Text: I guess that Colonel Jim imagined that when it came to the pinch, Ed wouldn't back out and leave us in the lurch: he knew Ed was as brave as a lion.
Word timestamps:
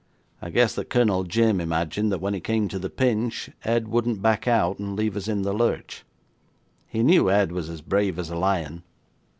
I 0.41 0.49
guess 0.49 0.73
that 0.73 0.89
Colonel 0.89 1.25
Jim 1.25 1.61
imagined 1.61 2.11
that 2.11 2.17
when 2.21 2.33
it 2.33 2.43
came 2.43 2.67
to 2.69 2.79
the 2.79 2.89
pinch, 2.89 3.51
Ed 3.63 3.87
wouldn't 3.89 4.19
back 4.19 4.47
out 4.47 4.79
and 4.79 4.95
leave 4.95 5.15
us 5.15 5.27
in 5.27 5.43
the 5.43 5.53
lurch: 5.53 6.03
he 6.87 7.03
knew 7.03 7.29
Ed 7.29 7.51
was 7.51 7.69
as 7.69 7.81
brave 7.81 8.17
as 8.17 8.31
a 8.31 8.35
lion. 8.35 8.81